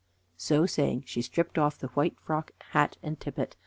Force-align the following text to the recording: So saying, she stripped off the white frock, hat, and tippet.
So 0.37 0.65
saying, 0.65 1.03
she 1.05 1.21
stripped 1.21 1.59
off 1.59 1.77
the 1.77 1.89
white 1.89 2.19
frock, 2.19 2.49
hat, 2.71 2.97
and 3.03 3.19
tippet. 3.19 3.55